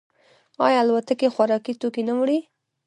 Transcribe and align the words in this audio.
آیا 0.65 0.79
الوتکې 0.83 1.27
خوراکي 1.35 1.73
توکي 1.81 2.03
نه 2.09 2.13
وړي؟ 2.19 2.39